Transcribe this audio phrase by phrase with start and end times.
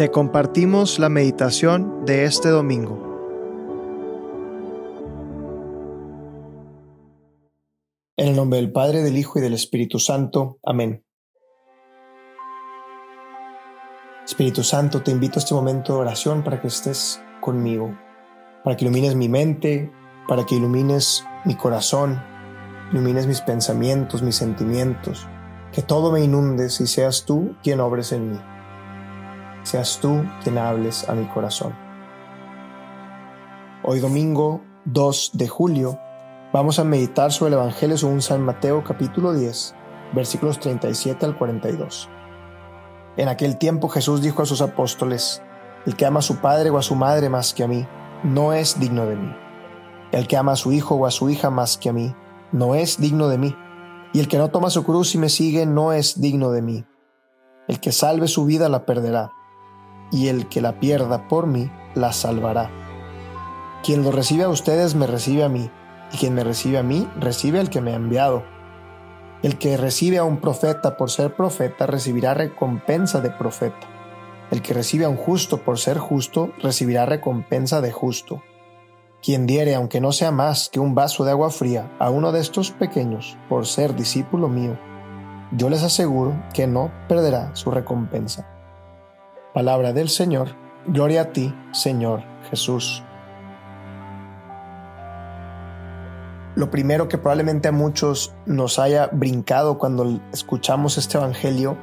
[0.00, 2.96] Te compartimos la meditación de este domingo.
[8.16, 10.58] En el nombre del Padre, del Hijo y del Espíritu Santo.
[10.64, 11.04] Amén.
[14.24, 17.94] Espíritu Santo, te invito a este momento de oración para que estés conmigo,
[18.64, 19.92] para que ilumines mi mente,
[20.26, 22.22] para que ilumines mi corazón,
[22.90, 25.28] ilumines mis pensamientos, mis sentimientos,
[25.74, 28.49] que todo me inundes y seas tú quien obres en mí
[29.62, 31.74] seas tú quien hables a mi corazón.
[33.82, 35.98] Hoy domingo 2 de julio
[36.52, 39.74] vamos a meditar sobre el Evangelio según San Mateo capítulo 10,
[40.12, 42.08] versículos 37 al 42.
[43.16, 45.42] En aquel tiempo Jesús dijo a sus apóstoles,
[45.86, 47.86] el que ama a su padre o a su madre más que a mí,
[48.22, 49.34] no es digno de mí.
[50.12, 52.14] El que ama a su hijo o a su hija más que a mí,
[52.52, 53.56] no es digno de mí.
[54.12, 56.84] Y el que no toma su cruz y me sigue, no es digno de mí.
[57.68, 59.30] El que salve su vida la perderá
[60.10, 62.70] y el que la pierda por mí la salvará.
[63.82, 65.70] Quien lo recibe a ustedes me recibe a mí,
[66.12, 68.42] y quien me recibe a mí recibe al que me ha enviado.
[69.42, 73.88] El que recibe a un profeta por ser profeta recibirá recompensa de profeta.
[74.50, 78.42] El que recibe a un justo por ser justo recibirá recompensa de justo.
[79.22, 82.40] Quien diere, aunque no sea más que un vaso de agua fría, a uno de
[82.40, 84.78] estos pequeños por ser discípulo mío,
[85.52, 88.49] yo les aseguro que no perderá su recompensa.
[89.52, 90.50] Palabra del Señor,
[90.86, 93.02] gloria a ti, Señor Jesús.
[96.54, 101.76] Lo primero que probablemente a muchos nos haya brincado cuando escuchamos este Evangelio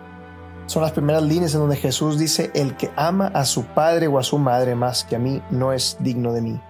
[0.65, 4.17] son las primeras líneas en donde Jesús dice, el que ama a su padre o
[4.17, 6.61] a su madre más que a mí no es digno de mí.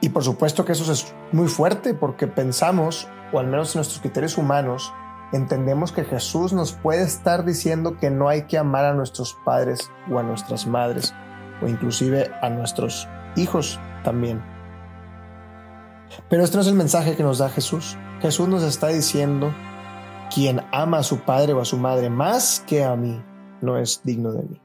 [0.00, 4.00] Y por supuesto que eso es muy fuerte porque pensamos, o al menos en nuestros
[4.00, 4.92] criterios humanos,
[5.32, 9.90] entendemos que Jesús nos puede estar diciendo que no hay que amar a nuestros padres
[10.10, 11.14] o a nuestras madres
[11.62, 14.42] o inclusive a nuestros hijos también.
[16.28, 17.96] Pero este no es el mensaje que nos da Jesús.
[18.20, 19.52] Jesús nos está diciendo,
[20.34, 23.22] quien ama a su padre o a su madre más que a mí,
[23.60, 24.60] no es digno de mí.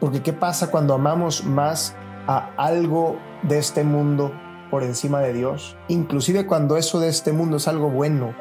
[0.00, 1.94] Porque ¿qué pasa cuando amamos más
[2.26, 4.32] a algo de este mundo
[4.70, 5.76] por encima de Dios?
[5.88, 8.34] Inclusive cuando eso de este mundo es algo bueno,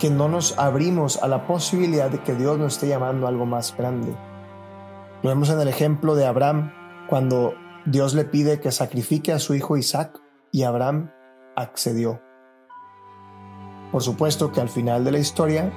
[0.00, 3.44] que no nos abrimos a la posibilidad de que Dios nos esté llamando a algo
[3.44, 4.16] más grande.
[5.22, 6.72] Lo vemos en el ejemplo de Abraham,
[7.06, 10.18] cuando Dios le pide que sacrifique a su hijo Isaac
[10.52, 11.10] y Abraham
[11.54, 12.22] accedió.
[13.92, 15.70] Por supuesto que al final de la historia,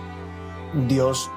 [0.87, 1.29] Dios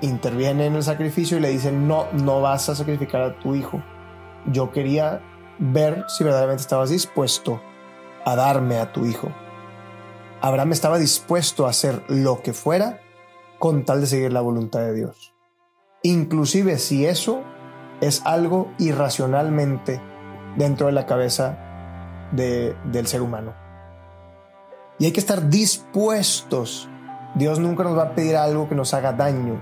[0.00, 3.82] interviene en el sacrificio y le dice, no, no vas a sacrificar a tu hijo.
[4.46, 5.22] Yo quería
[5.58, 7.60] ver si verdaderamente estabas dispuesto
[8.24, 9.28] a darme a tu hijo.
[10.42, 13.00] Abraham estaba dispuesto a hacer lo que fuera
[13.58, 15.34] con tal de seguir la voluntad de Dios.
[16.02, 17.42] Inclusive si eso
[18.00, 20.00] es algo irracionalmente
[20.56, 21.58] dentro de la cabeza
[22.32, 23.52] del ser humano.
[24.98, 26.88] Y hay que estar dispuestos.
[27.34, 29.60] Dios nunca nos va a pedir algo que nos haga daño.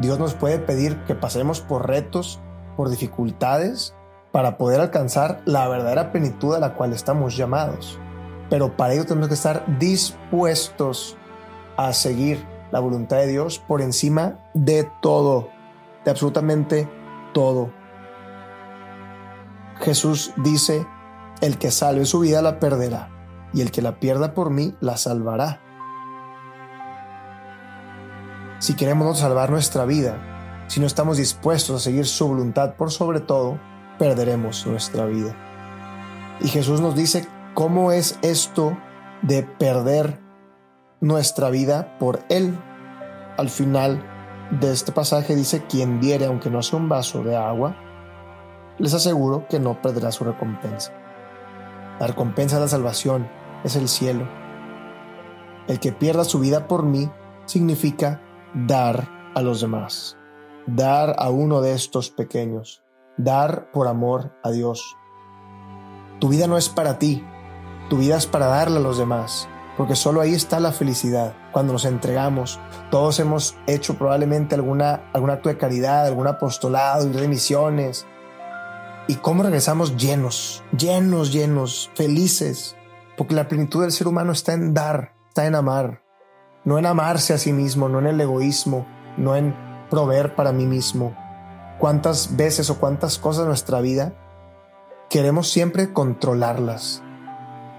[0.00, 2.40] Dios nos puede pedir que pasemos por retos,
[2.74, 3.94] por dificultades,
[4.32, 7.98] para poder alcanzar la verdadera plenitud a la cual estamos llamados
[8.50, 11.16] pero para ello tenemos que estar dispuestos
[11.76, 15.48] a seguir la voluntad de Dios por encima de todo,
[16.04, 16.88] de absolutamente
[17.32, 17.72] todo.
[19.78, 20.86] Jesús dice,
[21.40, 23.08] el que salve su vida la perderá,
[23.54, 25.60] y el que la pierda por mí la salvará.
[28.58, 33.20] Si queremos salvar nuestra vida, si no estamos dispuestos a seguir su voluntad por sobre
[33.20, 33.58] todo,
[33.98, 35.34] perderemos nuestra vida.
[36.40, 38.78] Y Jesús nos dice ¿Cómo es esto
[39.22, 40.20] de perder
[41.00, 42.56] nuestra vida por Él?
[43.36, 44.04] Al final
[44.60, 47.76] de este pasaje dice, quien diere aunque no sea un vaso de agua,
[48.78, 50.92] les aseguro que no perderá su recompensa.
[51.98, 53.28] La recompensa de la salvación
[53.64, 54.26] es el cielo.
[55.66, 57.10] El que pierda su vida por mí
[57.46, 58.22] significa
[58.54, 60.16] dar a los demás,
[60.66, 62.82] dar a uno de estos pequeños,
[63.16, 64.96] dar por amor a Dios.
[66.20, 67.24] Tu vida no es para ti,
[67.90, 71.34] tu vida es para darle a los demás, porque solo ahí está la felicidad.
[71.52, 72.60] Cuando nos entregamos,
[72.90, 78.06] todos hemos hecho probablemente alguna, algún acto de caridad, algún apostolado, de misiones.
[79.08, 82.76] ¿Y cómo regresamos llenos, llenos, llenos, felices?
[83.18, 86.04] Porque la plenitud del ser humano está en dar, está en amar.
[86.64, 88.86] No en amarse a sí mismo, no en el egoísmo,
[89.16, 89.56] no en
[89.90, 91.16] proveer para mí mismo.
[91.80, 94.14] ¿Cuántas veces o cuántas cosas en nuestra vida
[95.08, 97.02] queremos siempre controlarlas?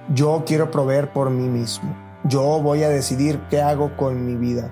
[0.10, 1.96] Yo quiero proveer por mí mismo.
[2.24, 4.72] Yo voy a decidir qué hago con mi vida.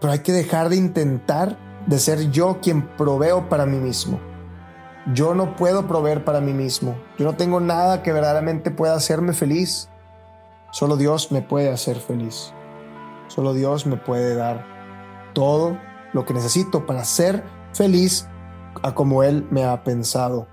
[0.00, 4.18] Pero hay que dejar de intentar de ser yo quien proveo para mí mismo.
[5.12, 6.96] Yo no puedo proveer para mí mismo.
[7.18, 9.88] Yo no tengo nada que verdaderamente pueda hacerme feliz.
[10.72, 12.52] Solo Dios me puede hacer feliz.
[13.28, 14.64] Solo Dios me puede dar
[15.32, 15.78] todo
[16.12, 18.28] lo que necesito para ser feliz
[18.82, 20.46] a como Él me ha pensado.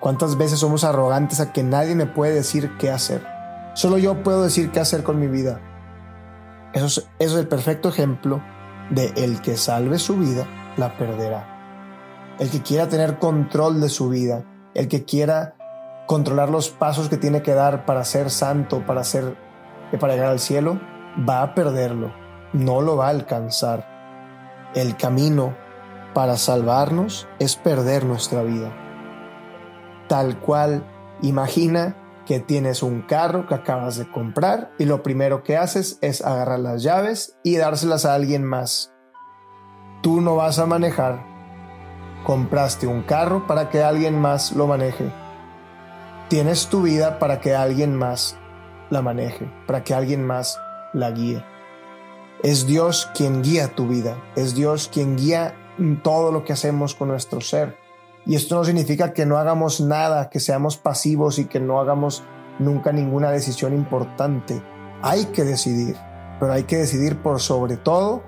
[0.00, 3.26] ¿Cuántas veces somos arrogantes a que nadie me puede decir qué hacer?
[3.74, 5.60] Solo yo puedo decir qué hacer con mi vida.
[6.72, 8.42] Eso es, eso es el perfecto ejemplo
[8.90, 10.46] de el que salve su vida,
[10.76, 12.36] la perderá.
[12.38, 14.44] El que quiera tener control de su vida,
[14.74, 15.56] el que quiera
[16.06, 19.36] controlar los pasos que tiene que dar para ser santo, para ser
[19.98, 20.80] para llegar al cielo,
[21.28, 22.12] va a perderlo,
[22.52, 23.86] no lo va a alcanzar.
[24.74, 25.56] El camino
[26.12, 28.85] para salvarnos es perder nuestra vida.
[30.08, 30.86] Tal cual,
[31.22, 36.24] imagina que tienes un carro que acabas de comprar y lo primero que haces es
[36.24, 38.92] agarrar las llaves y dárselas a alguien más.
[40.02, 41.24] Tú no vas a manejar.
[42.24, 45.12] Compraste un carro para que alguien más lo maneje.
[46.28, 48.36] Tienes tu vida para que alguien más
[48.90, 50.60] la maneje, para que alguien más
[50.92, 51.44] la guíe.
[52.42, 55.54] Es Dios quien guía tu vida, es Dios quien guía
[56.02, 57.85] todo lo que hacemos con nuestro ser.
[58.26, 62.24] Y esto no significa que no hagamos nada, que seamos pasivos y que no hagamos
[62.58, 64.60] nunca ninguna decisión importante.
[65.02, 65.96] Hay que decidir,
[66.40, 68.24] pero hay que decidir por sobre todo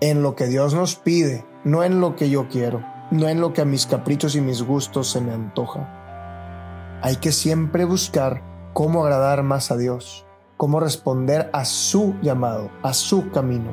[0.00, 3.52] en lo que Dios nos pide, no en lo que yo quiero, no en lo
[3.52, 6.98] que a mis caprichos y mis gustos se me antoja.
[7.02, 10.26] Hay que siempre buscar cómo agradar más a Dios,
[10.56, 13.70] cómo responder a su llamado, a su camino.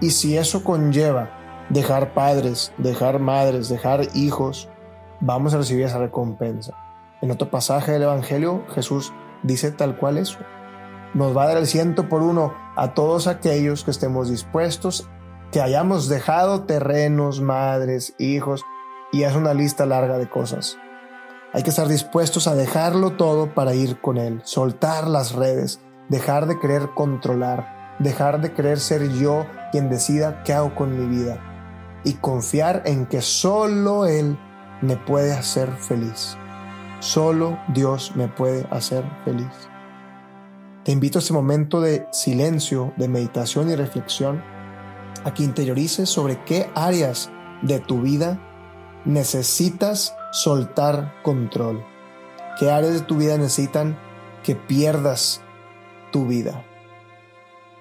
[0.00, 1.30] Y si eso conlleva
[1.70, 4.68] dejar padres, dejar madres, dejar hijos,
[5.24, 6.74] vamos a recibir esa recompensa.
[7.22, 9.12] En otro pasaje del Evangelio, Jesús
[9.42, 10.38] dice tal cual eso.
[11.14, 15.08] Nos va a dar el ciento por uno a todos aquellos que estemos dispuestos,
[15.50, 18.64] que hayamos dejado terrenos, madres, hijos,
[19.12, 20.76] y es una lista larga de cosas.
[21.54, 26.46] Hay que estar dispuestos a dejarlo todo para ir con Él, soltar las redes, dejar
[26.46, 31.38] de querer controlar, dejar de querer ser yo quien decida qué hago con mi vida
[32.02, 34.36] y confiar en que solo Él
[34.84, 36.36] me puede hacer feliz.
[37.00, 39.68] Solo Dios me puede hacer feliz.
[40.84, 44.42] Te invito a este momento de silencio, de meditación y reflexión
[45.24, 47.30] a que interiorices sobre qué áreas
[47.62, 48.40] de tu vida
[49.04, 51.84] necesitas soltar control.
[52.58, 53.98] ¿Qué áreas de tu vida necesitan
[54.42, 55.40] que pierdas
[56.12, 56.64] tu vida?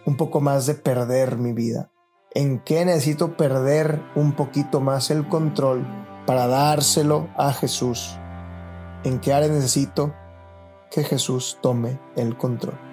[0.06, 1.92] Un poco más de perder mi vida.
[2.34, 5.86] ¿En qué necesito perder un poquito más el control
[6.25, 8.18] para dárselo a Jesús.
[9.04, 10.14] ¿En qué área necesito
[10.90, 12.93] que Jesús tome el control?